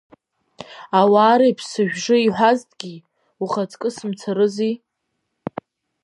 [0.99, 2.93] Ауаа реиԥш сышәжы иҳәазҭгьы,
[3.43, 4.73] ухаҵкы сымцарызи.